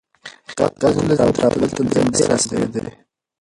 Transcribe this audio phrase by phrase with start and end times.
[0.57, 2.85] دا تلویزیون تر هغه بل تلویزیون ډېر عصري دی.